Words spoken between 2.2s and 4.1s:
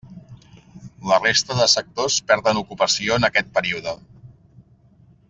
perden ocupació en aquest període.